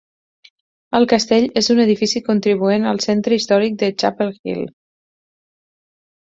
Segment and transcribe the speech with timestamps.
[0.99, 4.67] El castell és un edifici contribuent al Centre històric de Chapel Hill.